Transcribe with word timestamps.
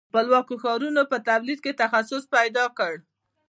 خپلواکو 0.09 0.53
ښارونو 0.63 1.01
په 1.11 1.17
تولید 1.27 1.59
کې 1.65 1.79
تخصص 1.83 2.23
پیدا 2.35 2.65
کړ. 2.77 2.93